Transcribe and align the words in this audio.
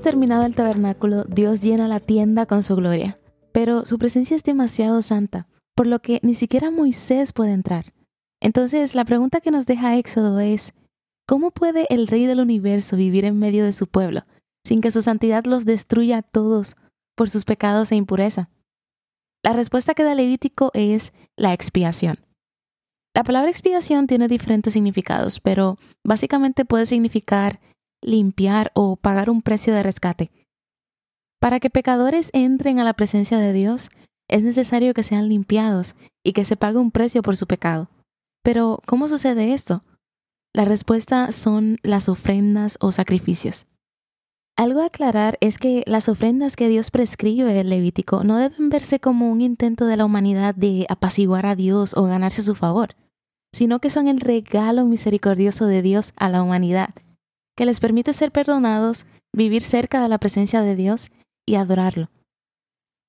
Terminado 0.00 0.44
el 0.44 0.54
tabernáculo, 0.54 1.24
Dios 1.24 1.60
llena 1.60 1.88
la 1.88 2.00
tienda 2.00 2.46
con 2.46 2.62
su 2.62 2.76
gloria, 2.76 3.20
pero 3.52 3.84
su 3.84 3.98
presencia 3.98 4.36
es 4.36 4.44
demasiado 4.44 5.02
santa, 5.02 5.48
por 5.74 5.86
lo 5.86 6.00
que 6.00 6.20
ni 6.22 6.34
siquiera 6.34 6.70
Moisés 6.70 7.32
puede 7.32 7.52
entrar. 7.52 7.92
Entonces, 8.40 8.94
la 8.94 9.04
pregunta 9.04 9.40
que 9.40 9.50
nos 9.50 9.66
deja 9.66 9.96
Éxodo 9.96 10.40
es, 10.40 10.72
¿cómo 11.26 11.50
puede 11.50 11.86
el 11.90 12.06
Rey 12.06 12.26
del 12.26 12.40
universo 12.40 12.96
vivir 12.96 13.24
en 13.24 13.38
medio 13.38 13.64
de 13.64 13.72
su 13.72 13.86
pueblo, 13.86 14.22
sin 14.64 14.80
que 14.80 14.90
su 14.90 15.02
santidad 15.02 15.44
los 15.44 15.64
destruya 15.64 16.18
a 16.18 16.22
todos 16.22 16.76
por 17.14 17.28
sus 17.30 17.44
pecados 17.44 17.92
e 17.92 17.96
impureza? 17.96 18.50
La 19.44 19.52
respuesta 19.52 19.94
que 19.94 20.04
da 20.04 20.14
Levítico 20.14 20.70
es 20.74 21.12
la 21.36 21.52
expiación. 21.52 22.16
La 23.14 23.24
palabra 23.24 23.50
expiación 23.50 24.06
tiene 24.06 24.26
diferentes 24.26 24.72
significados, 24.72 25.40
pero 25.40 25.78
básicamente 26.02 26.64
puede 26.64 26.86
significar 26.86 27.60
limpiar 28.02 28.70
o 28.74 28.96
pagar 28.96 29.30
un 29.30 29.40
precio 29.40 29.72
de 29.72 29.82
rescate. 29.82 30.30
Para 31.40 31.60
que 31.60 31.70
pecadores 31.70 32.30
entren 32.32 32.78
a 32.78 32.84
la 32.84 32.92
presencia 32.92 33.38
de 33.38 33.52
Dios, 33.52 33.88
es 34.28 34.42
necesario 34.42 34.94
que 34.94 35.02
sean 35.02 35.28
limpiados 35.28 35.94
y 36.24 36.32
que 36.32 36.44
se 36.44 36.56
pague 36.56 36.78
un 36.78 36.90
precio 36.90 37.22
por 37.22 37.36
su 37.36 37.46
pecado. 37.46 37.88
Pero, 38.42 38.80
¿cómo 38.86 39.08
sucede 39.08 39.52
esto? 39.52 39.82
La 40.54 40.64
respuesta 40.64 41.32
son 41.32 41.78
las 41.82 42.08
ofrendas 42.08 42.76
o 42.80 42.92
sacrificios. 42.92 43.66
Algo 44.56 44.80
a 44.80 44.86
aclarar 44.86 45.38
es 45.40 45.58
que 45.58 45.82
las 45.86 46.08
ofrendas 46.08 46.56
que 46.56 46.68
Dios 46.68 46.90
prescribe 46.90 47.58
en 47.58 47.70
Levítico 47.70 48.22
no 48.22 48.36
deben 48.36 48.68
verse 48.68 49.00
como 49.00 49.30
un 49.30 49.40
intento 49.40 49.86
de 49.86 49.96
la 49.96 50.04
humanidad 50.04 50.54
de 50.54 50.86
apaciguar 50.90 51.46
a 51.46 51.56
Dios 51.56 51.96
o 51.96 52.04
ganarse 52.04 52.42
su 52.42 52.54
favor, 52.54 52.94
sino 53.52 53.80
que 53.80 53.88
son 53.88 54.08
el 54.08 54.20
regalo 54.20 54.84
misericordioso 54.84 55.66
de 55.66 55.80
Dios 55.80 56.12
a 56.16 56.28
la 56.28 56.42
humanidad 56.42 56.90
que 57.62 57.66
les 57.66 57.78
permite 57.78 58.12
ser 58.12 58.32
perdonados, 58.32 59.06
vivir 59.32 59.62
cerca 59.62 60.02
de 60.02 60.08
la 60.08 60.18
presencia 60.18 60.62
de 60.62 60.74
Dios 60.74 61.12
y 61.46 61.54
adorarlo. 61.54 62.10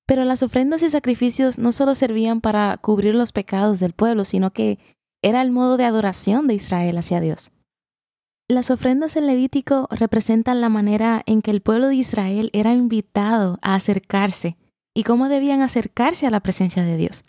Pero 0.06 0.22
las 0.24 0.44
ofrendas 0.44 0.80
y 0.84 0.90
sacrificios 0.90 1.58
no 1.58 1.72
solo 1.72 1.96
servían 1.96 2.40
para 2.40 2.76
cubrir 2.76 3.16
los 3.16 3.32
pecados 3.32 3.80
del 3.80 3.94
pueblo, 3.94 4.24
sino 4.24 4.52
que 4.52 4.78
era 5.24 5.42
el 5.42 5.50
modo 5.50 5.76
de 5.76 5.86
adoración 5.86 6.46
de 6.46 6.54
Israel 6.54 6.96
hacia 6.98 7.20
Dios. 7.20 7.50
Las 8.48 8.70
ofrendas 8.70 9.16
en 9.16 9.26
Levítico 9.26 9.88
representan 9.90 10.60
la 10.60 10.68
manera 10.68 11.24
en 11.26 11.42
que 11.42 11.50
el 11.50 11.60
pueblo 11.60 11.88
de 11.88 11.96
Israel 11.96 12.50
era 12.52 12.74
invitado 12.74 13.58
a 13.60 13.74
acercarse 13.74 14.56
y 14.94 15.02
cómo 15.02 15.28
debían 15.28 15.62
acercarse 15.62 16.28
a 16.28 16.30
la 16.30 16.38
presencia 16.38 16.84
de 16.84 16.96
Dios. 16.96 17.24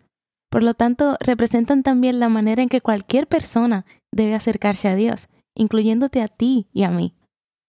Por 0.52 0.62
lo 0.62 0.76
tanto, 0.76 1.18
representan 1.20 1.82
también 1.82 2.20
la 2.20 2.30
manera 2.30 2.62
en 2.62 2.70
que 2.70 2.82
cualquier 2.82 3.26
persona 3.26 3.88
debe 4.12 4.36
acercarse 4.36 4.90
a 4.90 4.94
Dios, 4.96 5.28
incluyéndote 5.56 6.22
a 6.22 6.28
ti 6.28 6.68
y 6.74 6.84
a 6.84 6.92
mí. 6.92 7.16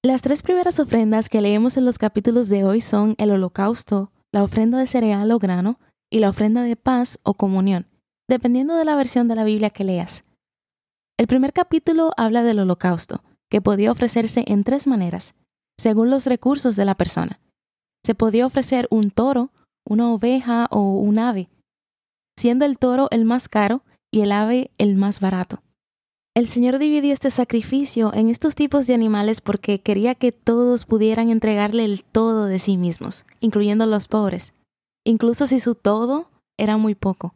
Las 0.02 0.22
tres 0.22 0.42
primeras 0.42 0.78
ofrendas 0.78 1.28
que 1.28 1.40
leemos 1.40 1.76
en 1.76 1.84
los 1.84 1.98
capítulos 1.98 2.48
de 2.48 2.64
hoy 2.64 2.80
son 2.80 3.14
el 3.18 3.30
holocausto, 3.30 4.12
la 4.32 4.44
ofrenda 4.44 4.78
de 4.78 4.86
cereal 4.86 5.30
o 5.32 5.38
grano 5.38 5.80
y 6.10 6.20
la 6.20 6.28
ofrenda 6.28 6.62
de 6.62 6.76
paz 6.76 7.18
o 7.22 7.34
comunión, 7.34 7.88
dependiendo 8.28 8.76
de 8.76 8.84
la 8.84 8.96
versión 8.96 9.28
de 9.28 9.34
la 9.34 9.44
Biblia 9.44 9.70
que 9.70 9.84
leas. 9.84 10.24
El 11.18 11.26
primer 11.26 11.52
capítulo 11.52 12.12
habla 12.16 12.42
del 12.42 12.58
holocausto, 12.58 13.24
que 13.50 13.62
podía 13.62 13.90
ofrecerse 13.90 14.44
en 14.46 14.64
tres 14.64 14.86
maneras, 14.86 15.34
según 15.78 16.10
los 16.10 16.26
recursos 16.26 16.76
de 16.76 16.84
la 16.84 16.94
persona. 16.94 17.40
Se 18.04 18.14
podía 18.14 18.46
ofrecer 18.46 18.86
un 18.90 19.10
toro, 19.10 19.50
una 19.84 20.12
oveja 20.12 20.68
o 20.70 20.98
un 20.98 21.18
ave, 21.18 21.48
siendo 22.38 22.64
el 22.64 22.78
toro 22.78 23.08
el 23.10 23.24
más 23.24 23.48
caro 23.48 23.82
y 24.10 24.20
el 24.20 24.32
ave 24.32 24.70
el 24.78 24.96
más 24.96 25.20
barato. 25.20 25.62
El 26.36 26.48
Señor 26.48 26.78
dividió 26.78 27.14
este 27.14 27.30
sacrificio 27.30 28.12
en 28.12 28.28
estos 28.28 28.54
tipos 28.54 28.86
de 28.86 28.92
animales 28.92 29.40
porque 29.40 29.80
quería 29.80 30.14
que 30.14 30.32
todos 30.32 30.84
pudieran 30.84 31.30
entregarle 31.30 31.86
el 31.86 32.04
todo 32.04 32.44
de 32.44 32.58
sí 32.58 32.76
mismos, 32.76 33.24
incluyendo 33.40 33.86
los 33.86 34.06
pobres, 34.06 34.52
incluso 35.02 35.46
si 35.46 35.60
su 35.60 35.74
todo 35.74 36.28
era 36.58 36.76
muy 36.76 36.94
poco. 36.94 37.34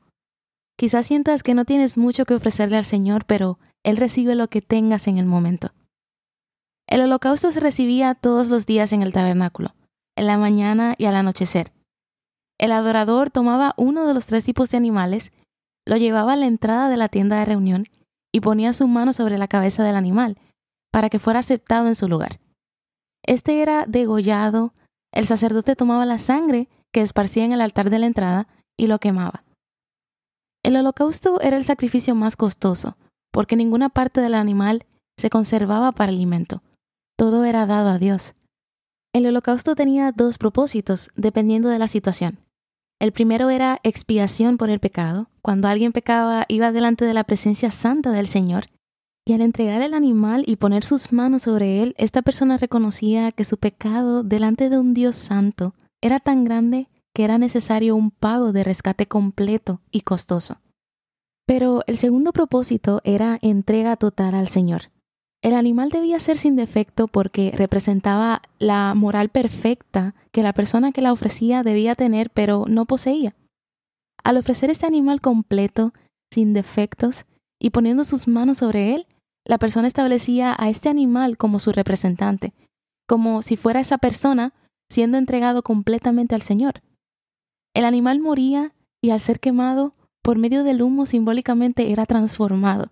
Quizás 0.77 1.07
sientas 1.07 1.43
que 1.43 1.55
no 1.55 1.65
tienes 1.65 1.97
mucho 1.97 2.27
que 2.27 2.35
ofrecerle 2.35 2.77
al 2.77 2.85
Señor, 2.85 3.25
pero 3.25 3.59
Él 3.85 3.97
recibe 3.97 4.35
lo 4.35 4.49
que 4.49 4.61
tengas 4.61 5.09
en 5.09 5.17
el 5.17 5.25
momento. 5.25 5.71
El 6.87 7.01
holocausto 7.01 7.51
se 7.53 7.61
recibía 7.61 8.15
todos 8.15 8.51
los 8.51 8.67
días 8.67 8.93
en 8.93 9.01
el 9.01 9.15
tabernáculo, 9.15 9.75
en 10.15 10.27
la 10.27 10.37
mañana 10.37 10.95
y 10.99 11.07
al 11.07 11.17
anochecer. 11.17 11.73
El 12.59 12.71
adorador 12.71 13.31
tomaba 13.31 13.73
uno 13.79 14.07
de 14.07 14.13
los 14.13 14.27
tres 14.27 14.45
tipos 14.45 14.69
de 14.69 14.77
animales, 14.77 15.33
lo 15.87 15.97
llevaba 15.97 16.35
a 16.35 16.37
la 16.37 16.47
entrada 16.47 16.91
de 16.91 16.99
la 16.99 17.09
tienda 17.09 17.39
de 17.39 17.47
reunión 17.47 17.87
y 18.33 18.41
ponía 18.41 18.73
su 18.73 18.87
mano 18.89 19.13
sobre 19.13 19.39
la 19.39 19.49
cabeza 19.49 19.83
del 19.83 19.97
animal, 19.97 20.39
para 20.93 21.11
que 21.11 21.19
fuera 21.19 21.41
aceptado 21.41 21.87
en 21.87 21.95
su 21.95 22.09
lugar. 22.09 22.41
Este 23.25 23.63
era 23.63 23.87
degollado, 23.87 24.75
el 25.13 25.27
sacerdote 25.27 25.77
tomaba 25.77 26.07
la 26.07 26.19
sangre 26.19 26.69
que 26.93 27.01
esparcía 27.01 27.45
en 27.45 27.53
el 27.53 27.61
altar 27.61 27.91
de 27.91 27.99
la 27.99 28.07
entrada 28.07 28.49
y 28.77 28.87
lo 28.87 28.99
quemaba. 28.99 29.45
El 30.63 30.77
holocausto 30.77 31.41
era 31.41 31.57
el 31.57 31.65
sacrificio 31.65 32.15
más 32.15 32.37
costoso, 32.37 32.97
porque 33.33 33.57
ninguna 33.57 33.89
parte 33.89 34.21
del 34.21 34.35
animal 34.35 34.87
se 35.17 35.31
conservaba 35.31 35.93
para 35.93 36.13
alimento. 36.13 36.63
Todo 37.17 37.45
era 37.45 37.67
dado 37.67 37.91
a 37.91 37.99
Dios. 37.99 38.35
El 39.13 39.27
holocausto 39.27 39.75
tenía 39.75 40.13
dos 40.13 40.39
propósitos, 40.39 41.09
dependiendo 41.17 41.69
de 41.69 41.79
la 41.79 41.89
situación. 41.89 42.39
El 43.01 43.13
primero 43.13 43.49
era 43.49 43.81
expiación 43.83 44.59
por 44.59 44.69
el 44.69 44.79
pecado. 44.79 45.31
Cuando 45.41 45.69
alguien 45.69 45.93
pecaba, 45.93 46.45
iba 46.49 46.71
delante 46.71 47.07
de 47.07 47.15
la 47.15 47.25
presencia 47.25 47.71
santa 47.71 48.13
del 48.13 48.27
Señor. 48.27 48.67
Y 49.27 49.33
al 49.33 49.41
entregar 49.41 49.81
el 49.81 49.95
animal 49.95 50.45
y 50.47 50.57
poner 50.57 50.85
sus 50.85 51.11
manos 51.11 51.43
sobre 51.43 51.83
él, 51.83 51.95
esta 51.97 52.21
persona 52.21 52.59
reconocía 52.59 53.33
que 53.33 53.45
su 53.45 53.57
pecado 53.57 54.23
delante 54.23 54.69
de 54.69 54.79
un 54.79 54.93
Dios 54.93 55.17
santo 55.17 55.75
era 56.03 56.21
tan 56.21 56.45
grande 56.45 56.89
que 57.15 57.25
era 57.25 57.39
necesario 57.39 57.97
un 57.97 58.11
pago 58.11 58.53
de 58.53 58.65
rescate 58.65 59.07
completo 59.07 59.81
y 59.91 60.03
costoso. 60.03 60.61
Pero 61.47 61.83
el 61.87 61.97
segundo 61.97 62.33
propósito 62.33 63.01
era 63.05 63.39
entrega 63.41 63.97
total 63.97 64.35
al 64.35 64.49
Señor. 64.49 64.91
El 65.43 65.55
animal 65.55 65.89
debía 65.89 66.21
ser 66.21 66.37
sin 66.37 66.55
defecto 66.55 67.09
porque 67.09 67.53
representaba 67.57 68.43
la 68.59 68.95
moral 68.95 69.31
perfecta 69.31 70.15
que 70.33 70.43
la 70.43 70.53
persona 70.53 70.93
que 70.93 71.01
la 71.01 71.13
ofrecía 71.13 71.63
debía 71.63 71.95
tener 71.95 72.31
pero 72.31 72.67
no 72.69 72.85
poseía. 72.85 73.35
Al 74.23 74.37
ofrecer 74.37 74.69
este 74.69 74.85
animal 74.85 75.23
completo, 75.23 75.95
sin 76.31 76.53
defectos, 76.53 77.25
y 77.59 77.71
poniendo 77.71 78.05
sus 78.05 78.29
manos 78.29 78.59
sobre 78.59 78.95
él, 78.95 79.07
la 79.47 79.57
persona 79.57 79.89
establecía 79.89 80.55
a 80.59 80.69
este 80.69 80.91
animal 80.91 81.39
como 81.39 81.59
su 81.59 81.73
representante, 81.73 82.53
como 83.09 83.41
si 83.41 83.57
fuera 83.57 83.81
esa 83.81 83.97
persona 83.97 84.53
siendo 84.91 85.17
entregado 85.17 85.63
completamente 85.63 86.35
al 86.35 86.43
Señor. 86.43 86.83
El 87.75 87.87
animal 87.87 88.21
moría 88.21 88.75
y 89.01 89.11
al 89.11 89.21
ser 89.21 89.41
quemado, 89.41 89.95
por 90.23 90.37
medio 90.37 90.65
del 90.65 90.83
humo 90.83 91.07
simbólicamente 91.07 91.93
era 91.93 92.05
transformado 92.05 92.91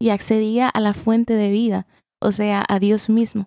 y 0.00 0.10
accedía 0.10 0.68
a 0.68 0.80
la 0.80 0.94
fuente 0.94 1.34
de 1.34 1.50
vida, 1.50 1.86
o 2.20 2.32
sea, 2.32 2.64
a 2.68 2.78
Dios 2.78 3.08
mismo. 3.08 3.46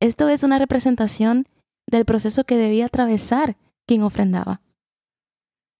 Esto 0.00 0.28
es 0.28 0.42
una 0.42 0.58
representación 0.58 1.46
del 1.88 2.04
proceso 2.04 2.44
que 2.44 2.56
debía 2.56 2.86
atravesar 2.86 3.56
quien 3.86 4.02
ofrendaba. 4.02 4.60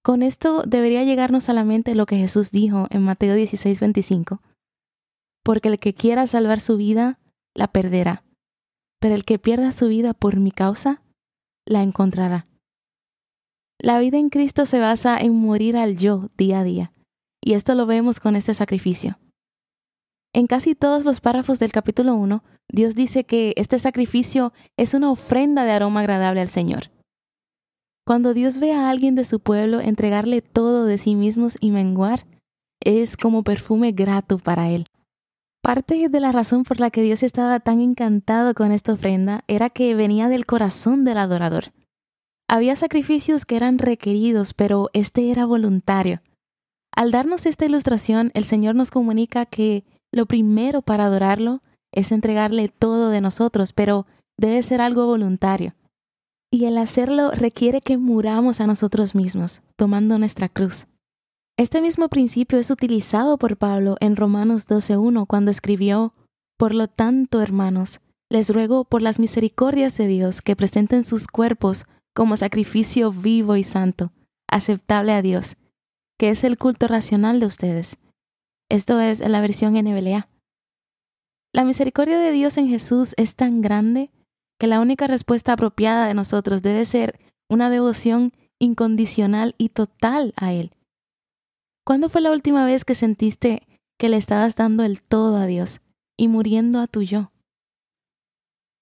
Con 0.03 0.23
esto 0.23 0.63
debería 0.67 1.05
llegarnos 1.05 1.49
a 1.49 1.53
la 1.53 1.65
mente 1.65 1.95
lo 1.95 2.07
que 2.07 2.17
Jesús 2.17 2.51
dijo 2.51 2.89
en 2.91 3.03
Mateo 3.03 3.35
16, 3.35 3.81
25. 3.81 4.43
Porque 5.45 5.69
el 5.69 5.79
que 5.79 5.95
quiera 5.95 6.27
salvar 6.27 6.61
su 6.61 6.77
vida, 6.77 7.19
la 7.55 7.69
perderá, 7.69 8.25
pero 9.01 9.15
el 9.15 9.25
que 9.25 9.39
pierda 9.39 9.73
su 9.73 9.89
vida 9.89 10.15
por 10.15 10.37
mi 10.37 10.51
causa, 10.51 11.03
la 11.67 11.83
encontrará. 11.83 12.49
La 13.79 13.99
vida 13.99 14.19
en 14.19 14.31
Cristo 14.31 14.67
se 14.67 14.81
basa 14.81 15.19
en 15.19 15.35
morir 15.35 15.77
al 15.77 15.97
yo 15.97 16.31
día 16.37 16.61
a 16.61 16.65
día, 16.65 16.93
y 17.41 17.55
esto 17.55 17.75
lo 17.75 17.87
vemos 17.87 18.21
con 18.21 18.37
este 18.37 18.55
sacrificio. 18.55 19.19
En 20.35 20.47
casi 20.47 20.75
todos 20.75 21.05
los 21.05 21.21
párrafos 21.21 21.59
del 21.59 21.73
capítulo 21.73 22.15
1, 22.15 22.43
Dios 22.71 22.95
dice 22.95 23.25
que 23.25 23.53
este 23.57 23.79
sacrificio 23.79 24.53
es 24.79 24.95
una 24.95 25.11
ofrenda 25.11 25.65
de 25.65 25.73
aroma 25.73 26.01
agradable 26.01 26.41
al 26.41 26.49
Señor. 26.49 26.91
Cuando 28.07 28.33
Dios 28.33 28.59
ve 28.59 28.73
a 28.73 28.89
alguien 28.89 29.15
de 29.15 29.25
su 29.25 29.41
pueblo 29.41 29.81
entregarle 29.81 30.41
todo 30.41 30.87
de 30.87 30.97
sí 30.97 31.15
mismos 31.15 31.57
y 31.61 31.71
menguar, 31.71 32.27
es 32.81 33.17
como 33.17 33.45
perfume 33.45 33.93
grato 33.93 34.39
para 34.39 34.71
él. 34.71 34.87
Parte 35.63 36.09
de 36.09 36.21
la 36.21 36.33
razón 36.33 36.65
por 36.65 36.81
la 36.81 36.91
que 36.91 37.03
Dios 37.03 37.23
estaba 37.23 37.61
tan 37.61 37.81
encantado 37.81 38.55
con 38.55 38.73
esta 38.73 38.95
ofrenda 38.95 39.45
era 39.47 39.71
que 39.71 39.95
venía 39.95 40.29
del 40.29 40.47
corazón 40.47 41.05
del 41.05 41.19
adorador. 41.19 41.73
Había 42.49 42.75
sacrificios 42.75 43.47
que 43.47 43.57
eran 43.57 43.79
requeridos, 43.79 44.55
pero 44.55 44.91
este 44.95 45.31
era 45.31 45.47
voluntario. 45.47 46.21
Al 46.95 47.13
darnos 47.13 47.47
esta 47.47 47.67
ilustración, 47.67 48.31
el 48.35 48.45
Señor 48.45 48.75
nos 48.75 48.91
comunica 48.91 49.47
que 49.47 49.85
lo 50.13 50.27
primero 50.27 50.83
para 50.83 51.07
adorarlo 51.07 51.63
es 51.93 52.13
entregarle 52.13 52.69
todo 52.69 53.09
de 53.09 53.21
nosotros, 53.21 53.73
pero 53.73 54.07
debe 54.39 54.63
ser 54.63 54.81
algo 54.81 55.07
voluntario. 55.07 55.75
Y 56.51 56.67
el 56.67 56.77
hacerlo 56.77 57.31
requiere 57.31 57.81
que 57.81 57.97
muramos 57.97 58.61
a 58.61 58.67
nosotros 58.67 59.15
mismos, 59.15 59.63
tomando 59.77 60.19
nuestra 60.19 60.49
cruz. 60.49 60.87
Este 61.59 61.81
mismo 61.81 62.09
principio 62.09 62.59
es 62.59 62.71
utilizado 62.71 63.39
por 63.39 63.57
Pablo 63.57 63.97
en 64.01 64.17
Romanos 64.17 64.69
12.1 64.69 65.27
cuando 65.27 65.51
escribió, 65.51 66.15
Por 66.59 66.75
lo 66.75 66.89
tanto, 66.89 67.41
hermanos, 67.41 68.01
les 68.31 68.53
ruego 68.53 68.85
por 68.85 69.03
las 69.03 69.19
misericordias 69.19 69.97
de 69.99 70.07
Dios 70.07 70.41
que 70.41 70.57
presenten 70.57 71.05
sus 71.05 71.27
cuerpos 71.27 71.85
como 72.15 72.37
sacrificio 72.37 73.13
vivo 73.13 73.57
y 73.57 73.65
santo, 73.65 74.13
aceptable 74.49 75.13
a 75.13 75.23
Dios, 75.23 75.57
que 76.19 76.31
es 76.31 76.45
el 76.45 76.59
culto 76.59 76.89
racional 76.89 77.41
de 77.41 77.47
ustedes. 77.47 77.99
Esto 78.73 79.01
es 79.01 79.21
la 79.21 79.43
versión 79.43 79.75
NBLA. 79.75 80.31
La 81.53 81.63
misericordia 81.63 82.19
de 82.19 82.33
Dios 82.33 82.57
en 82.57 82.69
Jesús 82.69 83.13
es 83.19 83.37
tan 83.37 83.61
grande 83.61 84.11
que 84.59 84.67
la 84.67 84.81
única 84.81 85.07
respuesta 85.07 85.53
apropiada 85.53 86.07
de 86.07 86.15
nosotros 86.15 86.63
debe 86.63 86.87
ser 86.87 87.21
una 87.51 87.69
devoción 87.69 88.33
incondicional 88.59 89.55
y 89.59 89.69
total 89.69 90.33
a 90.39 90.55
Él. 90.55 90.73
¿Cuándo 91.85 92.09
fue 92.09 92.23
la 92.23 92.33
última 92.33 92.65
vez 92.65 92.87
que 92.87 92.95
sentiste 92.95 93.61
que 93.99 94.09
le 94.09 94.17
estabas 94.17 94.57
dando 94.57 94.85
el 94.85 95.03
todo 95.03 95.37
a 95.37 95.45
Dios 95.45 95.83
y 96.17 96.29
muriendo 96.29 96.81
a 96.81 96.87
tu 96.87 97.03
yo? 97.03 97.31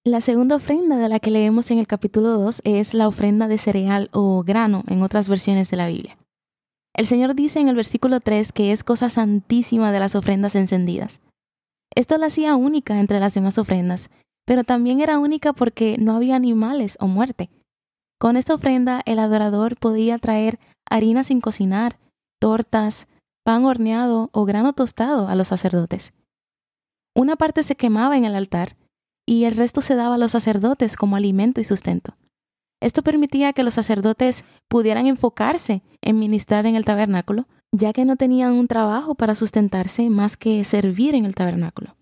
La 0.04 0.20
segunda 0.20 0.54
ofrenda 0.54 0.98
de 0.98 1.08
la 1.08 1.18
que 1.18 1.32
leemos 1.32 1.68
en 1.72 1.78
el 1.78 1.88
capítulo 1.88 2.28
2 2.28 2.60
es 2.62 2.94
la 2.94 3.08
ofrenda 3.08 3.48
de 3.48 3.58
cereal 3.58 4.08
o 4.12 4.44
grano 4.44 4.84
en 4.86 5.02
otras 5.02 5.28
versiones 5.28 5.68
de 5.68 5.76
la 5.78 5.88
Biblia. 5.88 6.19
El 6.94 7.06
Señor 7.06 7.34
dice 7.34 7.60
en 7.60 7.68
el 7.68 7.76
versículo 7.76 8.20
3 8.20 8.52
que 8.52 8.72
es 8.72 8.84
cosa 8.84 9.10
santísima 9.10 9.92
de 9.92 10.00
las 10.00 10.14
ofrendas 10.14 10.54
encendidas. 10.54 11.20
Esto 11.94 12.18
la 12.18 12.26
hacía 12.26 12.56
única 12.56 13.00
entre 13.00 13.20
las 13.20 13.34
demás 13.34 13.58
ofrendas, 13.58 14.10
pero 14.46 14.64
también 14.64 15.00
era 15.00 15.18
única 15.18 15.52
porque 15.52 15.96
no 15.98 16.14
había 16.14 16.36
animales 16.36 16.96
o 17.00 17.06
muerte. 17.06 17.50
Con 18.18 18.36
esta 18.36 18.54
ofrenda 18.54 19.02
el 19.06 19.18
adorador 19.18 19.76
podía 19.76 20.18
traer 20.18 20.58
harina 20.88 21.24
sin 21.24 21.40
cocinar, 21.40 21.98
tortas, 22.40 23.08
pan 23.44 23.64
horneado 23.64 24.28
o 24.32 24.44
grano 24.44 24.72
tostado 24.72 25.28
a 25.28 25.34
los 25.34 25.48
sacerdotes. 25.48 26.12
Una 27.16 27.36
parte 27.36 27.62
se 27.62 27.76
quemaba 27.76 28.16
en 28.16 28.24
el 28.24 28.34
altar 28.34 28.76
y 29.26 29.44
el 29.44 29.56
resto 29.56 29.80
se 29.80 29.94
daba 29.94 30.16
a 30.16 30.18
los 30.18 30.32
sacerdotes 30.32 30.96
como 30.96 31.16
alimento 31.16 31.60
y 31.60 31.64
sustento. 31.64 32.16
Esto 32.80 33.02
permitía 33.02 33.52
que 33.52 33.62
los 33.62 33.74
sacerdotes 33.74 34.44
pudieran 34.68 35.06
enfocarse 35.06 35.82
en 36.00 36.18
ministrar 36.18 36.66
en 36.66 36.76
el 36.76 36.84
tabernáculo, 36.84 37.46
ya 37.72 37.92
que 37.92 38.04
no 38.04 38.16
tenían 38.16 38.52
un 38.52 38.66
trabajo 38.68 39.14
para 39.14 39.34
sustentarse 39.34 40.08
más 40.08 40.36
que 40.36 40.64
servir 40.64 41.14
en 41.14 41.24
el 41.24 41.34
tabernáculo. 41.34 41.96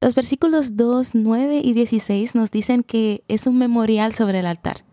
Los 0.00 0.14
versículos 0.14 0.76
2, 0.76 1.14
9 1.14 1.60
y 1.64 1.72
16 1.72 2.34
nos 2.34 2.50
dicen 2.50 2.82
que 2.82 3.24
es 3.28 3.46
un 3.46 3.56
memorial 3.56 4.12
sobre 4.12 4.40
el 4.40 4.46
altar, 4.46 4.84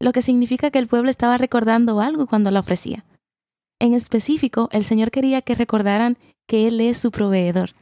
lo 0.00 0.12
que 0.12 0.22
significa 0.22 0.70
que 0.70 0.78
el 0.78 0.88
pueblo 0.88 1.10
estaba 1.10 1.38
recordando 1.38 2.00
algo 2.00 2.26
cuando 2.26 2.50
la 2.50 2.60
ofrecía. 2.60 3.04
En 3.78 3.92
específico, 3.94 4.68
el 4.72 4.84
Señor 4.84 5.10
quería 5.10 5.42
que 5.42 5.54
recordaran 5.54 6.16
que 6.46 6.66
Él 6.68 6.80
es 6.80 6.96
su 6.98 7.10
proveedor, 7.10 7.74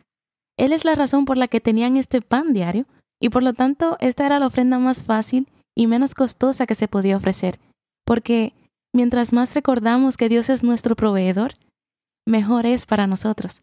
él 0.57 0.73
es 0.73 0.85
la 0.85 0.95
razón 0.95 1.25
por 1.25 1.37
la 1.37 1.49
que 1.49 1.61
tenían 1.61 1.97
este 1.97 2.21
pan 2.21 2.53
diario 2.53 2.87
y 3.21 3.29
por 3.31 3.43
lo 3.43 3.53
tanto 3.53 3.97
esta 4.01 4.27
era 4.27 4.39
la 4.39 4.47
ofrenda 4.47 4.79
más 4.79 5.03
fácil 5.03 5.49
y 5.77 5.87
menos 5.87 6.15
costosa 6.15 6.67
que 6.67 6.75
se 6.75 6.89
podía 6.89 7.17
ofrecer, 7.17 7.59
porque 8.07 8.55
mientras 8.95 9.33
más 9.33 9.55
recordamos 9.55 10.17
que 10.17 10.29
Dios 10.29 10.49
es 10.49 10.63
nuestro 10.63 10.97
proveedor, 10.97 11.55
mejor 12.27 12.67
es 12.67 12.87
para 12.87 13.07
nosotros. 13.07 13.63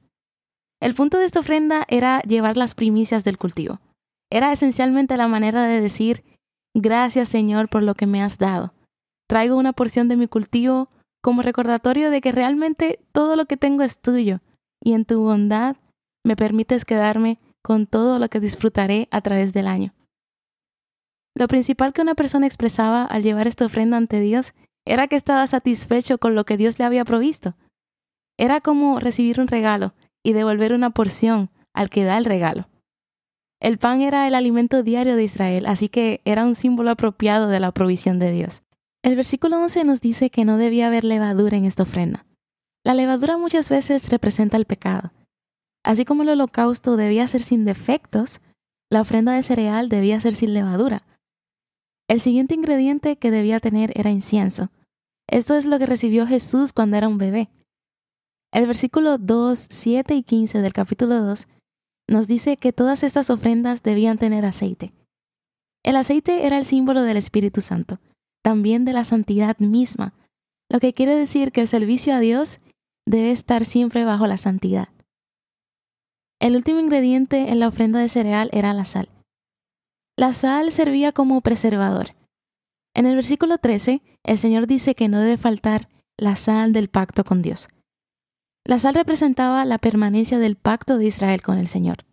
El 0.82 0.96
punto 0.96 1.18
de 1.18 1.26
esta 1.26 1.40
ofrenda 1.40 1.86
era 1.88 2.22
llevar 2.22 2.58
las 2.58 2.76
primicias 2.76 3.24
del 3.24 3.38
cultivo. 3.38 3.80
Era 4.32 4.52
esencialmente 4.52 5.18
la 5.18 5.28
manera 5.28 5.66
de 5.66 5.80
decir, 5.80 6.24
gracias 6.74 7.30
Señor 7.30 7.70
por 7.70 7.84
lo 7.84 7.96
que 7.96 8.08
me 8.08 8.22
has 8.22 8.38
dado. 8.38 8.74
Traigo 9.28 9.56
una 9.56 9.74
porción 9.74 10.08
de 10.08 10.18
mi 10.18 10.28
cultivo 10.28 10.90
como 11.22 11.44
recordatorio 11.44 12.10
de 12.10 12.20
que 12.20 12.32
realmente 12.32 13.00
todo 13.12 13.36
lo 13.36 13.46
que 13.46 13.58
tengo 13.58 13.84
es 13.84 14.02
tuyo, 14.02 14.40
y 14.84 14.94
en 14.94 15.06
tu 15.06 15.22
bondad 15.22 15.78
me 16.26 16.36
permites 16.36 16.84
quedarme 16.84 17.40
con 17.62 17.86
todo 17.86 18.18
lo 18.20 18.30
que 18.30 18.40
disfrutaré 18.40 19.08
a 19.12 19.22
través 19.22 19.54
del 19.54 19.68
año. 19.68 19.94
Lo 21.36 21.48
principal 21.48 21.94
que 21.94 22.02
una 22.02 22.16
persona 22.16 22.46
expresaba 22.46 23.06
al 23.06 23.24
llevar 23.24 23.48
esta 23.48 23.66
ofrenda 23.66 23.98
ante 23.98 24.20
Dios 24.20 24.54
era 24.86 25.08
que 25.08 25.16
estaba 25.16 25.46
satisfecho 25.48 26.18
con 26.18 26.36
lo 26.36 26.46
que 26.46 26.58
Dios 26.58 26.80
le 26.80 26.86
había 26.86 27.06
provisto. 27.06 27.56
Era 28.38 28.62
como 28.62 29.00
recibir 29.00 29.40
un 29.40 29.48
regalo 29.48 29.94
y 30.24 30.34
devolver 30.34 30.74
una 30.74 30.90
porción 30.90 31.50
al 31.74 31.90
que 31.90 32.04
da 32.04 32.18
el 32.18 32.26
regalo. 32.26 32.68
El 33.60 33.78
pan 33.78 34.02
era 34.02 34.28
el 34.28 34.36
alimento 34.36 34.82
diario 34.82 35.16
de 35.16 35.24
Israel, 35.24 35.68
así 35.68 35.88
que 35.88 36.22
era 36.26 36.46
un 36.46 36.56
símbolo 36.56 36.90
apropiado 36.90 37.48
de 37.48 37.60
la 37.60 37.72
provisión 37.72 38.18
de 38.20 38.32
Dios. 38.32 38.64
El 39.04 39.16
versículo 39.16 39.62
11 39.62 39.84
nos 39.84 40.02
dice 40.02 40.30
que 40.30 40.46
no 40.46 40.58
debía 40.58 40.88
haber 40.88 41.04
levadura 41.04 41.58
en 41.58 41.66
esta 41.66 41.84
ofrenda. 41.84 42.26
La 42.84 42.96
levadura 42.96 43.38
muchas 43.38 43.70
veces 43.70 44.10
representa 44.10 44.58
el 44.58 44.66
pecado, 44.66 45.12
Así 45.84 46.06
como 46.06 46.24
el 46.24 46.30
holocausto 46.30 46.96
debía 46.96 47.28
ser 47.28 47.42
sin 47.42 47.66
defectos, 47.66 48.40
la 48.92 49.02
ofrenda 49.02 49.34
de 49.34 49.44
cereal 49.44 49.90
debía 49.90 50.20
ser 50.20 50.36
sin 50.36 50.54
levadura. 50.54 51.04
El 52.12 52.20
siguiente 52.20 52.56
ingrediente 52.56 53.16
que 53.16 53.32
debía 53.32 53.62
tener 53.62 53.98
era 53.98 54.10
incienso. 54.10 54.70
Esto 55.30 55.56
es 55.56 55.66
lo 55.66 55.80
que 55.80 55.86
recibió 55.86 56.28
Jesús 56.28 56.74
cuando 56.74 56.98
era 56.98 57.08
un 57.08 57.18
bebé. 57.18 57.50
El 58.52 58.68
versículo 58.68 59.18
2, 59.18 59.68
7 59.70 60.16
y 60.16 60.24
15 60.24 60.62
del 60.62 60.74
capítulo 60.74 61.22
2 61.22 61.48
nos 62.10 62.28
dice 62.28 62.58
que 62.58 62.74
todas 62.74 63.04
estas 63.04 63.30
ofrendas 63.30 63.82
debían 63.82 64.18
tener 64.18 64.44
aceite. 64.44 64.92
El 65.84 65.96
aceite 65.96 66.46
era 66.46 66.58
el 66.58 66.66
símbolo 66.66 67.04
del 67.04 67.16
Espíritu 67.16 67.62
Santo, 67.62 68.02
también 68.44 68.84
de 68.84 68.92
la 68.92 69.06
santidad 69.06 69.58
misma, 69.60 70.14
lo 70.70 70.82
que 70.82 70.94
quiere 70.94 71.16
decir 71.16 71.54
que 71.54 71.62
el 71.62 71.70
servicio 71.70 72.14
a 72.14 72.20
Dios 72.20 72.60
debe 73.08 73.32
estar 73.32 73.64
siempre 73.64 74.04
bajo 74.04 74.28
la 74.28 74.36
santidad. 74.36 74.90
El 76.42 76.58
último 76.58 76.82
ingrediente 76.82 77.52
en 77.52 77.62
la 77.62 77.70
ofrenda 77.70 78.00
de 78.00 78.10
cereal 78.10 78.50
era 78.52 78.74
la 78.74 78.84
sal. 78.84 79.08
La 80.18 80.34
sal 80.34 80.72
servía 80.72 81.12
como 81.12 81.42
preservador. 81.42 82.16
En 82.94 83.06
el 83.06 83.16
versículo 83.16 83.58
13, 83.58 84.02
el 84.24 84.38
Señor 84.38 84.68
dice 84.68 84.96
que 84.96 85.08
no 85.08 85.20
debe 85.20 85.38
faltar 85.38 85.90
la 86.18 86.36
sal 86.36 86.74
del 86.74 86.90
pacto 86.90 87.24
con 87.24 87.42
Dios. 87.42 87.70
La 88.66 88.78
sal 88.78 88.94
representaba 88.94 89.66
la 89.66 89.80
permanencia 89.80 90.38
del 90.38 90.56
pacto 90.56 90.98
de 90.98 91.06
Israel 91.06 91.42
con 91.42 91.58
el 91.58 91.68
Señor. 91.68 92.06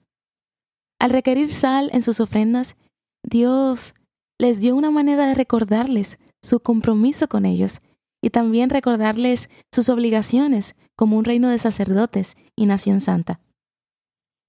Al 1.01 1.11
requerir 1.11 1.51
sal 1.51 1.91
en 1.93 2.03
sus 2.03 2.21
ofrendas, 2.21 2.77
Dios 3.23 3.95
les 4.39 4.61
dio 4.61 4.77
una 4.77 4.91
manera 4.91 5.27
de 5.27 5.35
recordarles 5.35 6.19
su 6.43 6.61
compromiso 6.61 7.29
con 7.29 7.45
ellos 7.45 7.81
y 8.23 8.31
también 8.31 8.71
recordarles 8.71 9.51
sus 9.73 9.89
obligaciones 9.89 10.75
como 10.97 11.17
un 11.19 11.25
reino 11.25 11.49
de 11.49 11.59
sacerdotes 11.59 12.37
y 12.57 12.67
nación 12.67 13.01
santa. 13.01 13.41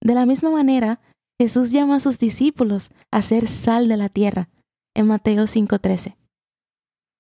De 0.02 0.14
la 0.14 0.26
misma 0.26 0.50
manera, 0.50 1.02
Jesús 1.42 1.72
llama 1.72 1.96
a 1.96 2.00
sus 2.02 2.20
discípulos 2.20 2.90
a 3.12 3.22
ser 3.22 3.48
sal 3.48 3.88
de 3.88 3.96
la 3.96 4.10
tierra, 4.10 4.50
en 4.94 5.08
Mateo 5.08 5.48
5:13. 5.48 6.18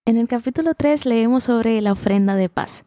En 0.05 0.17
el 0.17 0.27
capítulo 0.27 0.73
3 0.73 1.05
leemos 1.05 1.45
sobre 1.45 1.79
la 1.79 1.93
ofrenda 1.93 2.35
de 2.35 2.49
paz. 2.49 2.83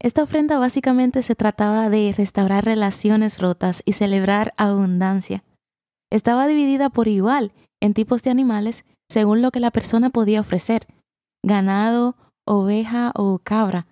Esta 0.00 0.22
ofrenda 0.22 0.58
básicamente 0.58 1.22
se 1.22 1.34
trataba 1.34 1.90
de 1.90 2.14
restaurar 2.16 2.64
relaciones 2.64 3.40
rotas 3.40 3.82
y 3.84 3.94
celebrar 3.94 4.54
abundancia. 4.56 5.42
Estaba 6.12 6.46
dividida 6.46 6.88
por 6.88 7.08
igual 7.08 7.52
en 7.80 7.92
tipos 7.92 8.22
de 8.22 8.30
animales 8.30 8.84
según 9.08 9.42
lo 9.42 9.50
que 9.50 9.58
la 9.58 9.72
persona 9.72 10.10
podía 10.10 10.40
ofrecer, 10.40 10.86
ganado, 11.44 12.14
oveja 12.46 13.10
o 13.16 13.40
cabra. 13.40 13.88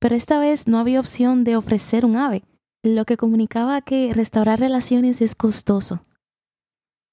Pero 0.00 0.14
esta 0.14 0.38
vez 0.38 0.68
no 0.68 0.78
había 0.78 1.00
opción 1.00 1.44
de 1.44 1.56
ofrecer 1.56 2.04
un 2.04 2.16
ave, 2.16 2.44
lo 2.82 3.06
que 3.06 3.16
comunicaba 3.16 3.80
que 3.80 4.12
restaurar 4.12 4.60
relaciones 4.60 5.22
es 5.22 5.34
costoso. 5.34 6.02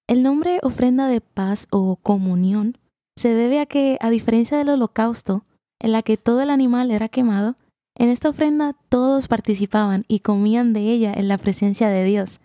El 0.07 0.21
nombre 0.21 0.59
ofrenda 0.63 1.07
de 1.07 1.21
paz 1.21 1.67
o 1.71 1.95
comunión 1.95 2.77
se 3.17 3.29
debe 3.33 3.59
a 3.59 3.65
que, 3.65 3.97
a 4.01 4.09
diferencia 4.09 4.57
del 4.57 4.69
holocausto, 4.69 5.45
en 5.79 5.91
la 5.93 6.01
que 6.01 6.17
todo 6.17 6.41
el 6.41 6.49
animal 6.49 6.91
era 6.91 7.07
quemado, 7.07 7.55
en 7.95 8.09
esta 8.09 8.29
ofrenda 8.29 8.75
todos 8.89 9.27
participaban 9.27 10.03
y 10.07 10.19
comían 10.19 10.73
de 10.73 10.81
ella 10.91 11.13
en 11.13 11.27
la 11.27 11.37
presencia 11.37 11.89
de 11.89 12.03
Dios, 12.03 12.41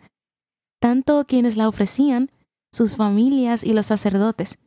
tanto 0.80 1.24
quienes 1.26 1.56
la 1.56 1.68
ofrecían, 1.68 2.30
sus 2.72 2.96
familias 2.96 3.64
y 3.64 3.72
los 3.72 3.86
sacerdotes. 3.86 4.58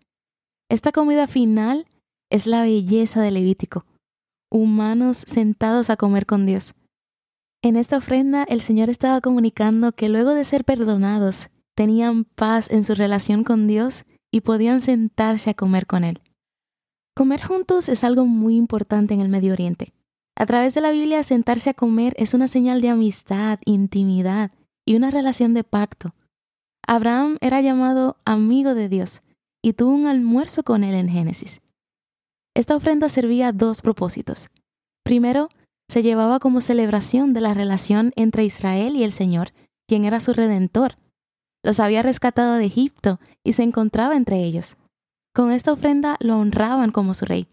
Esta 0.69 0.91
comida 0.91 1.27
final 1.27 1.85
es 2.29 2.47
la 2.47 2.63
belleza 2.63 3.21
del 3.21 3.35
Levítico, 3.35 3.85
humanos 4.51 5.23
sentados 5.27 5.89
a 5.89 5.97
comer 5.97 6.25
con 6.25 6.45
Dios. 6.45 6.73
En 7.63 7.75
esta 7.75 7.97
ofrenda 7.97 8.43
el 8.43 8.59
Señor 8.61 8.89
estaba 8.89 9.21
comunicando 9.21 9.91
que 9.91 10.09
luego 10.09 10.33
de 10.33 10.43
ser 10.43 10.65
perdonados, 10.65 11.49
tenían 11.81 12.25
paz 12.25 12.69
en 12.69 12.85
su 12.85 12.93
relación 12.93 13.43
con 13.43 13.65
Dios 13.65 14.05
y 14.29 14.41
podían 14.41 14.81
sentarse 14.81 15.49
a 15.49 15.55
comer 15.55 15.87
con 15.87 16.03
Él. 16.03 16.21
Comer 17.15 17.41
juntos 17.41 17.89
es 17.89 18.03
algo 18.03 18.27
muy 18.27 18.55
importante 18.55 19.15
en 19.15 19.19
el 19.19 19.29
Medio 19.29 19.53
Oriente. 19.53 19.91
A 20.37 20.45
través 20.45 20.75
de 20.75 20.81
la 20.81 20.91
Biblia, 20.91 21.23
sentarse 21.23 21.71
a 21.71 21.73
comer 21.73 22.13
es 22.17 22.35
una 22.35 22.47
señal 22.47 22.81
de 22.81 22.89
amistad, 22.89 23.57
intimidad 23.65 24.51
y 24.85 24.95
una 24.95 25.09
relación 25.09 25.55
de 25.55 25.63
pacto. 25.63 26.13
Abraham 26.85 27.37
era 27.41 27.61
llamado 27.61 28.15
amigo 28.25 28.75
de 28.75 28.87
Dios 28.87 29.23
y 29.63 29.73
tuvo 29.73 29.95
un 29.95 30.05
almuerzo 30.05 30.61
con 30.61 30.83
él 30.83 30.93
en 30.93 31.09
Génesis. 31.09 31.61
Esta 32.55 32.75
ofrenda 32.75 33.09
servía 33.09 33.47
a 33.47 33.53
dos 33.53 33.81
propósitos. 33.81 34.49
Primero, 35.03 35.49
se 35.89 36.03
llevaba 36.03 36.37
como 36.37 36.61
celebración 36.61 37.33
de 37.33 37.41
la 37.41 37.55
relación 37.55 38.13
entre 38.15 38.45
Israel 38.45 38.95
y 38.95 39.03
el 39.03 39.13
Señor, 39.13 39.47
quien 39.87 40.05
era 40.05 40.19
su 40.19 40.33
redentor. 40.33 41.00
Los 41.63 41.79
había 41.79 42.03
rescatado 42.03 42.55
de 42.55 42.65
Egipto 42.65 43.19
y 43.43 43.53
se 43.53 43.63
encontraba 43.63 44.15
entre 44.15 44.43
ellos. 44.43 44.77
Con 45.33 45.51
esta 45.51 45.71
ofrenda 45.71 46.17
lo 46.19 46.37
honraban 46.37 46.91
como 46.91 47.13
su 47.13 47.25
rey. 47.25 47.47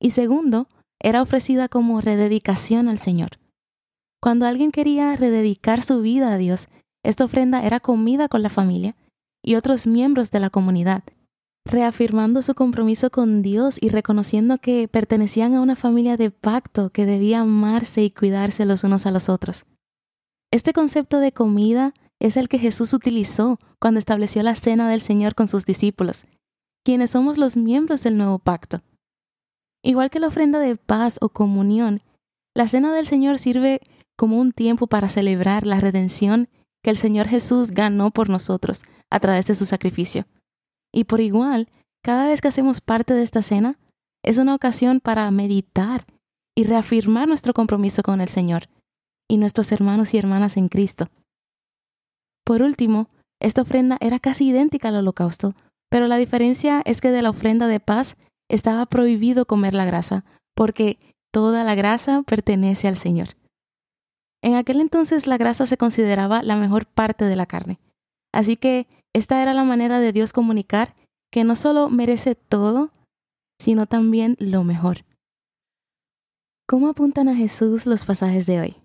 Y 0.00 0.10
segundo, 0.10 0.68
era 1.00 1.22
ofrecida 1.22 1.68
como 1.68 2.00
rededicación 2.00 2.88
al 2.88 2.98
Señor. 2.98 3.30
Cuando 4.20 4.46
alguien 4.46 4.72
quería 4.72 5.14
rededicar 5.14 5.82
su 5.82 6.00
vida 6.00 6.32
a 6.32 6.38
Dios, 6.38 6.68
esta 7.04 7.24
ofrenda 7.24 7.64
era 7.64 7.80
comida 7.80 8.28
con 8.28 8.42
la 8.42 8.48
familia 8.48 8.96
y 9.44 9.54
otros 9.54 9.86
miembros 9.86 10.30
de 10.30 10.40
la 10.40 10.50
comunidad, 10.50 11.04
reafirmando 11.64 12.42
su 12.42 12.54
compromiso 12.54 13.10
con 13.10 13.42
Dios 13.42 13.76
y 13.80 13.90
reconociendo 13.90 14.58
que 14.58 14.88
pertenecían 14.88 15.54
a 15.54 15.60
una 15.60 15.76
familia 15.76 16.16
de 16.16 16.30
pacto 16.30 16.90
que 16.90 17.06
debía 17.06 17.40
amarse 17.40 18.02
y 18.02 18.10
cuidarse 18.10 18.64
los 18.64 18.82
unos 18.82 19.06
a 19.06 19.12
los 19.12 19.28
otros. 19.28 19.66
Este 20.50 20.72
concepto 20.72 21.20
de 21.20 21.32
comida 21.32 21.94
es 22.20 22.36
el 22.36 22.48
que 22.48 22.58
Jesús 22.58 22.92
utilizó 22.92 23.58
cuando 23.78 23.98
estableció 23.98 24.42
la 24.42 24.54
cena 24.56 24.88
del 24.88 25.00
Señor 25.00 25.34
con 25.34 25.48
sus 25.48 25.64
discípulos, 25.64 26.26
quienes 26.84 27.10
somos 27.10 27.38
los 27.38 27.56
miembros 27.56 28.02
del 28.02 28.16
nuevo 28.16 28.38
pacto. 28.38 28.82
Igual 29.82 30.10
que 30.10 30.20
la 30.20 30.28
ofrenda 30.28 30.58
de 30.58 30.76
paz 30.76 31.18
o 31.20 31.28
comunión, 31.28 32.00
la 32.54 32.68
cena 32.68 32.92
del 32.92 33.06
Señor 33.06 33.38
sirve 33.38 33.80
como 34.16 34.38
un 34.38 34.52
tiempo 34.52 34.86
para 34.86 35.08
celebrar 35.08 35.66
la 35.66 35.80
redención 35.80 36.48
que 36.82 36.90
el 36.90 36.96
Señor 36.96 37.28
Jesús 37.28 37.70
ganó 37.70 38.10
por 38.10 38.30
nosotros 38.30 38.82
a 39.10 39.20
través 39.20 39.46
de 39.46 39.54
su 39.54 39.66
sacrificio. 39.66 40.26
Y 40.92 41.04
por 41.04 41.20
igual, 41.20 41.68
cada 42.02 42.28
vez 42.28 42.40
que 42.40 42.48
hacemos 42.48 42.80
parte 42.80 43.14
de 43.14 43.22
esta 43.22 43.42
cena, 43.42 43.78
es 44.24 44.38
una 44.38 44.54
ocasión 44.54 45.00
para 45.00 45.30
meditar 45.30 46.06
y 46.56 46.64
reafirmar 46.64 47.28
nuestro 47.28 47.52
compromiso 47.52 48.02
con 48.02 48.20
el 48.20 48.28
Señor 48.28 48.68
y 49.28 49.36
nuestros 49.36 49.70
hermanos 49.72 50.14
y 50.14 50.18
hermanas 50.18 50.56
en 50.56 50.68
Cristo. 50.68 51.08
Por 52.46 52.62
último, 52.62 53.08
esta 53.42 53.62
ofrenda 53.62 53.98
era 54.00 54.20
casi 54.20 54.48
idéntica 54.48 54.88
al 54.88 54.96
holocausto, 54.96 55.56
pero 55.90 56.06
la 56.06 56.16
diferencia 56.16 56.80
es 56.84 57.00
que 57.00 57.10
de 57.10 57.20
la 57.20 57.30
ofrenda 57.30 57.66
de 57.66 57.80
paz 57.80 58.16
estaba 58.48 58.86
prohibido 58.86 59.46
comer 59.46 59.74
la 59.74 59.84
grasa, 59.84 60.24
porque 60.54 60.98
toda 61.32 61.64
la 61.64 61.74
grasa 61.74 62.22
pertenece 62.22 62.86
al 62.86 62.96
Señor. 62.96 63.30
En 64.44 64.54
aquel 64.54 64.80
entonces 64.80 65.26
la 65.26 65.38
grasa 65.38 65.66
se 65.66 65.76
consideraba 65.76 66.44
la 66.44 66.56
mejor 66.56 66.86
parte 66.86 67.24
de 67.24 67.34
la 67.34 67.46
carne. 67.46 67.80
Así 68.32 68.56
que 68.56 68.86
esta 69.12 69.42
era 69.42 69.52
la 69.52 69.64
manera 69.64 69.98
de 69.98 70.12
Dios 70.12 70.32
comunicar 70.32 70.94
que 71.32 71.42
no 71.42 71.56
solo 71.56 71.90
merece 71.90 72.36
todo, 72.36 72.92
sino 73.60 73.86
también 73.86 74.36
lo 74.38 74.62
mejor. 74.62 74.98
¿Cómo 76.68 76.88
apuntan 76.88 77.28
a 77.28 77.34
Jesús 77.34 77.86
los 77.86 78.04
pasajes 78.04 78.46
de 78.46 78.60
hoy? 78.60 78.76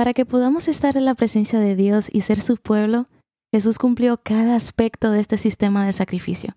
Para 0.00 0.14
que 0.14 0.24
podamos 0.24 0.66
estar 0.66 0.96
en 0.96 1.04
la 1.04 1.14
presencia 1.14 1.60
de 1.60 1.76
Dios 1.76 2.08
y 2.10 2.22
ser 2.22 2.40
su 2.40 2.56
pueblo, 2.56 3.06
Jesús 3.52 3.78
cumplió 3.78 4.16
cada 4.16 4.56
aspecto 4.56 5.10
de 5.10 5.20
este 5.20 5.36
sistema 5.36 5.84
de 5.84 5.92
sacrificio. 5.92 6.56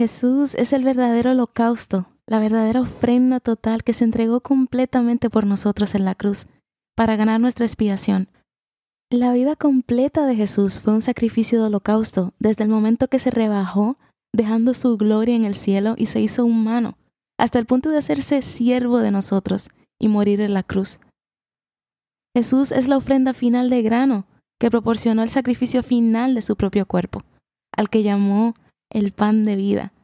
Jesús 0.00 0.56
es 0.56 0.72
el 0.72 0.82
verdadero 0.82 1.30
holocausto, 1.30 2.08
la 2.26 2.40
verdadera 2.40 2.80
ofrenda 2.80 3.38
total 3.38 3.84
que 3.84 3.92
se 3.92 4.02
entregó 4.02 4.40
completamente 4.40 5.30
por 5.30 5.46
nosotros 5.46 5.94
en 5.94 6.04
la 6.04 6.16
cruz, 6.16 6.48
para 6.96 7.14
ganar 7.14 7.40
nuestra 7.40 7.64
expiación. 7.64 8.30
La 9.12 9.32
vida 9.32 9.54
completa 9.54 10.26
de 10.26 10.34
Jesús 10.34 10.80
fue 10.80 10.92
un 10.92 11.02
sacrificio 11.02 11.60
de 11.60 11.68
holocausto 11.68 12.34
desde 12.40 12.64
el 12.64 12.70
momento 12.70 13.06
que 13.06 13.20
se 13.20 13.30
rebajó, 13.30 13.96
dejando 14.34 14.74
su 14.74 14.96
gloria 14.96 15.36
en 15.36 15.44
el 15.44 15.54
cielo 15.54 15.94
y 15.96 16.06
se 16.06 16.20
hizo 16.20 16.44
humano, 16.44 16.98
hasta 17.38 17.60
el 17.60 17.66
punto 17.66 17.90
de 17.90 17.98
hacerse 17.98 18.42
siervo 18.42 18.98
de 18.98 19.12
nosotros 19.12 19.70
y 20.00 20.08
morir 20.08 20.40
en 20.40 20.52
la 20.52 20.64
cruz. 20.64 20.98
Jesús 22.36 22.70
es 22.70 22.86
la 22.86 22.98
ofrenda 22.98 23.32
final 23.32 23.70
de 23.70 23.80
grano 23.80 24.26
que 24.60 24.70
proporcionó 24.70 25.22
el 25.22 25.30
sacrificio 25.30 25.82
final 25.82 26.34
de 26.34 26.42
su 26.42 26.54
propio 26.54 26.84
cuerpo, 26.84 27.22
al 27.74 27.88
que 27.88 28.02
llamó 28.02 28.54
el 28.90 29.12
pan 29.12 29.46
de 29.46 29.56
vida. 29.56 29.94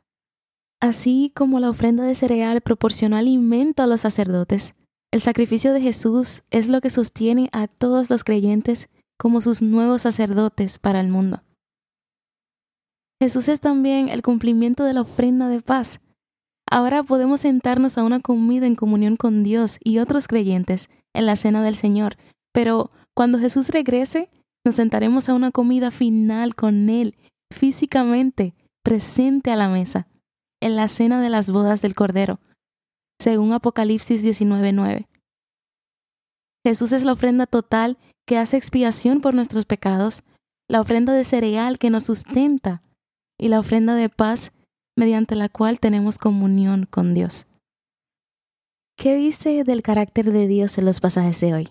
Así 0.81 1.31
como 1.37 1.61
la 1.61 1.69
ofrenda 1.69 2.05
de 2.05 2.15
cereal 2.15 2.63
proporcionó 2.63 3.19
alimento 3.19 3.83
a 3.83 3.87
los 3.87 4.01
sacerdotes, 4.01 4.75
el 5.13 5.21
sacrificio 5.21 5.75
de 5.75 5.83
Jesús 5.83 6.43
es 6.51 6.71
lo 6.71 6.81
que 6.81 6.89
sostiene 6.89 7.51
a 7.53 7.67
todos 7.67 8.09
los 8.09 8.25
creyentes 8.25 8.89
como 9.19 9.43
sus 9.43 9.61
nuevos 9.61 10.01
sacerdotes 10.01 10.79
para 10.79 11.01
el 11.01 11.09
mundo. 11.09 11.43
Jesús 13.21 13.47
es 13.49 13.61
también 13.61 14.09
el 14.09 14.23
cumplimiento 14.23 14.85
de 14.85 14.95
la 14.95 15.03
ofrenda 15.03 15.49
de 15.49 15.61
paz. 15.61 16.01
Ahora 16.67 17.03
podemos 17.03 17.43
sentarnos 17.43 17.99
a 17.99 18.05
una 18.05 18.21
comida 18.21 18.67
en 18.67 18.75
comunión 18.75 19.17
con 19.17 19.43
Dios 19.43 19.77
y 19.85 19.99
otros 19.99 20.29
creyentes 20.29 20.89
en 21.15 21.27
la 21.27 21.37
cena 21.37 21.63
del 21.63 21.77
Señor, 21.77 22.17
pero 22.53 22.91
cuando 23.15 23.39
Jesús 23.39 23.69
regrese, 23.69 24.31
nos 24.65 24.77
sentaremos 24.77 25.29
a 25.29 25.35
una 25.35 25.51
comida 25.51 25.91
final 25.91 26.55
con 26.55 26.89
Él, 26.89 27.17
físicamente, 27.53 28.55
presente 28.85 29.51
a 29.51 29.57
la 29.57 29.69
mesa, 29.69 30.09
en 30.61 30.77
la 30.77 30.89
cena 30.89 31.21
de 31.21 31.31
las 31.31 31.51
bodas 31.51 31.83
del 31.83 31.95
Cordero 31.95 32.41
según 33.23 33.53
Apocalipsis 33.53 34.21
19:9. 34.23 35.07
Jesús 36.67 36.93
es 36.93 37.05
la 37.05 37.13
ofrenda 37.13 37.47
total 37.47 37.97
que 38.27 38.37
hace 38.37 38.57
expiación 38.57 39.21
por 39.21 39.33
nuestros 39.33 39.65
pecados, 39.65 40.25
la 40.69 40.81
ofrenda 40.81 41.13
de 41.13 41.25
cereal 41.25 41.79
que 41.79 41.91
nos 41.91 42.05
sustenta 42.05 42.83
y 43.39 43.49
la 43.49 43.61
ofrenda 43.61 43.95
de 43.95 44.09
paz 44.09 44.53
mediante 44.97 45.37
la 45.37 45.49
cual 45.49 45.79
tenemos 45.79 46.19
comunión 46.19 46.87
con 46.91 47.15
Dios. 47.15 47.47
¿Qué 49.03 49.17
dice 49.17 49.65
del 49.65 49.83
carácter 49.83 50.31
de 50.31 50.47
Dios 50.47 50.79
en 50.79 50.85
los 50.85 51.01
pasajes 51.01 51.41
de 51.41 51.53
hoy? 51.53 51.69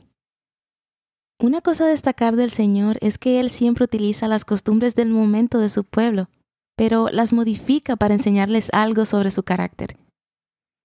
Una 1.39 1.61
cosa 1.61 1.85
a 1.85 1.87
destacar 1.87 2.35
del 2.35 2.51
Señor 2.51 2.97
es 2.99 3.17
que 3.17 3.39
Él 3.39 3.49
siempre 3.49 3.85
utiliza 3.85 4.27
las 4.27 4.43
costumbres 4.43 4.95
del 4.95 5.11
momento 5.11 5.57
de 5.57 5.69
su 5.69 5.85
pueblo, 5.85 6.27
pero 6.75 7.07
las 7.07 7.31
modifica 7.31 7.95
para 7.95 8.15
enseñarles 8.15 8.69
algo 8.73 9.05
sobre 9.05 9.31
su 9.31 9.43
carácter. 9.43 9.95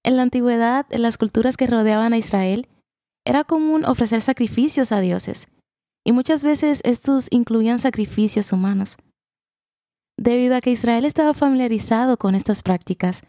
En 0.05 0.17
la 0.17 0.23
antigüedad, 0.23 0.87
en 0.91 1.03
las 1.03 1.19
culturas 1.19 1.57
que 1.57 1.67
rodeaban 1.67 2.12
a 2.12 2.19
Israel, 2.19 2.69
era 3.26 3.43
común 3.43 3.85
ofrecer 3.85 4.21
sacrificios 4.23 4.93
a 4.93 5.00
dioses, 5.00 5.49
y 6.05 6.12
muchas 6.12 6.45
veces 6.45 6.81
estos 6.85 7.26
incluían 7.33 7.81
sacrificios 7.81 8.53
humanos. 8.53 8.99
Debido 10.17 10.55
a 10.55 10.61
que 10.61 10.71
Israel 10.71 11.07
estaba 11.07 11.35
familiarizado 11.35 12.19
con 12.19 12.37
estas 12.37 12.62
prácticas, 12.62 13.23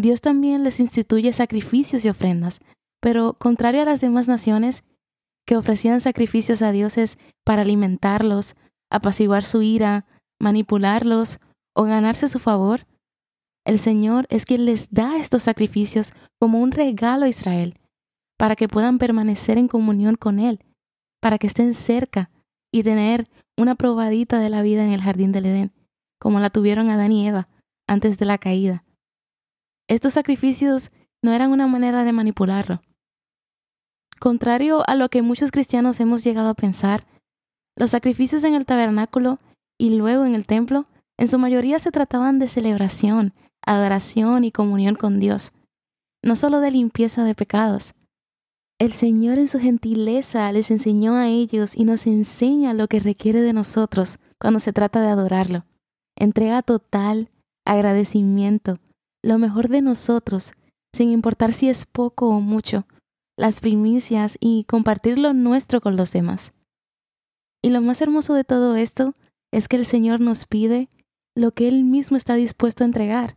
Dios 0.00 0.20
también 0.20 0.64
les 0.64 0.80
instituye 0.80 1.32
sacrificios 1.32 2.04
y 2.04 2.08
ofrendas, 2.08 2.60
pero 3.00 3.34
contrario 3.34 3.82
a 3.82 3.84
las 3.84 4.00
demás 4.00 4.28
naciones, 4.28 4.82
que 5.46 5.56
ofrecían 5.56 6.00
sacrificios 6.00 6.62
a 6.62 6.72
dioses 6.72 7.18
para 7.44 7.62
alimentarlos, 7.62 8.56
apaciguar 8.90 9.44
su 9.44 9.62
ira, 9.62 10.06
manipularlos 10.40 11.38
o 11.74 11.84
ganarse 11.84 12.28
su 12.28 12.38
favor, 12.38 12.86
el 13.66 13.78
Señor 13.78 14.26
es 14.30 14.46
quien 14.46 14.64
les 14.64 14.90
da 14.90 15.18
estos 15.18 15.42
sacrificios 15.42 16.12
como 16.38 16.60
un 16.60 16.72
regalo 16.72 17.26
a 17.26 17.28
Israel, 17.28 17.78
para 18.38 18.56
que 18.56 18.68
puedan 18.68 18.98
permanecer 18.98 19.58
en 19.58 19.68
comunión 19.68 20.14
con 20.14 20.38
Él, 20.38 20.64
para 21.20 21.38
que 21.38 21.46
estén 21.46 21.74
cerca 21.74 22.30
y 22.72 22.82
tener 22.82 23.28
una 23.58 23.74
probadita 23.74 24.40
de 24.40 24.48
la 24.48 24.62
vida 24.62 24.84
en 24.84 24.92
el 24.92 25.02
jardín 25.02 25.32
del 25.32 25.46
Edén, 25.46 25.72
como 26.18 26.40
la 26.40 26.48
tuvieron 26.48 26.88
Adán 26.88 27.12
y 27.12 27.28
Eva 27.28 27.48
antes 27.86 28.18
de 28.18 28.24
la 28.24 28.38
caída. 28.38 28.84
Estos 29.90 30.12
sacrificios 30.12 30.92
no 31.20 31.32
eran 31.32 31.50
una 31.50 31.66
manera 31.66 32.04
de 32.04 32.12
manipularlo. 32.12 32.80
Contrario 34.20 34.84
a 34.86 34.94
lo 34.94 35.08
que 35.08 35.20
muchos 35.20 35.50
cristianos 35.50 35.98
hemos 35.98 36.22
llegado 36.22 36.48
a 36.48 36.54
pensar, 36.54 37.08
los 37.76 37.90
sacrificios 37.90 38.44
en 38.44 38.54
el 38.54 38.66
tabernáculo 38.66 39.40
y 39.80 39.96
luego 39.96 40.24
en 40.26 40.36
el 40.36 40.46
templo 40.46 40.86
en 41.18 41.26
su 41.26 41.40
mayoría 41.40 41.80
se 41.80 41.90
trataban 41.90 42.38
de 42.38 42.46
celebración, 42.46 43.34
adoración 43.66 44.44
y 44.44 44.52
comunión 44.52 44.94
con 44.94 45.18
Dios, 45.18 45.50
no 46.22 46.36
solo 46.36 46.60
de 46.60 46.70
limpieza 46.70 47.24
de 47.24 47.34
pecados. 47.34 47.94
El 48.78 48.92
Señor 48.92 49.38
en 49.38 49.48
su 49.48 49.58
gentileza 49.58 50.52
les 50.52 50.70
enseñó 50.70 51.16
a 51.16 51.26
ellos 51.26 51.76
y 51.76 51.82
nos 51.82 52.06
enseña 52.06 52.74
lo 52.74 52.86
que 52.86 53.00
requiere 53.00 53.40
de 53.40 53.52
nosotros 53.52 54.20
cuando 54.38 54.60
se 54.60 54.72
trata 54.72 55.00
de 55.00 55.08
adorarlo. 55.08 55.64
Entrega 56.16 56.62
total, 56.62 57.28
agradecimiento, 57.66 58.78
lo 59.22 59.38
mejor 59.38 59.68
de 59.68 59.82
nosotros, 59.82 60.52
sin 60.94 61.10
importar 61.10 61.52
si 61.52 61.68
es 61.68 61.86
poco 61.86 62.28
o 62.28 62.40
mucho, 62.40 62.86
las 63.36 63.60
primicias 63.60 64.36
y 64.40 64.64
compartir 64.64 65.18
lo 65.18 65.32
nuestro 65.32 65.80
con 65.80 65.96
los 65.96 66.12
demás. 66.12 66.52
Y 67.62 67.70
lo 67.70 67.80
más 67.80 68.00
hermoso 68.00 68.34
de 68.34 68.44
todo 68.44 68.76
esto 68.76 69.14
es 69.52 69.68
que 69.68 69.76
el 69.76 69.86
Señor 69.86 70.20
nos 70.20 70.46
pide 70.46 70.88
lo 71.34 71.52
que 71.52 71.68
Él 71.68 71.84
mismo 71.84 72.16
está 72.16 72.34
dispuesto 72.34 72.84
a 72.84 72.86
entregar. 72.86 73.36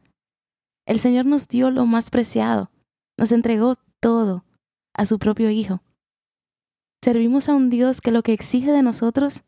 El 0.85 0.99
Señor 0.99 1.25
nos 1.25 1.47
dio 1.47 1.71
lo 1.71 1.85
más 1.85 2.09
preciado, 2.09 2.71
nos 3.17 3.31
entregó 3.31 3.75
todo 3.99 4.45
a 4.93 5.05
su 5.05 5.19
propio 5.19 5.49
Hijo. 5.49 5.81
Servimos 7.03 7.49
a 7.49 7.55
un 7.55 7.69
Dios 7.69 8.01
que 8.01 8.11
lo 8.11 8.23
que 8.23 8.33
exige 8.33 8.71
de 8.71 8.81
nosotros 8.81 9.43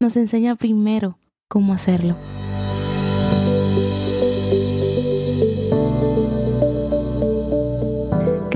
nos 0.00 0.16
enseña 0.16 0.56
primero 0.56 1.18
cómo 1.48 1.72
hacerlo. 1.72 2.16